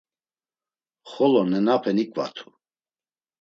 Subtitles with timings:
[1.11, 2.47] Xolo nenape niǩvatu.